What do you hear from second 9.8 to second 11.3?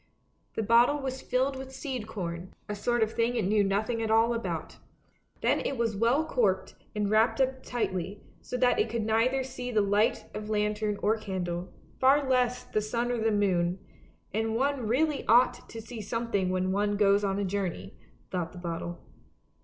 light of lantern or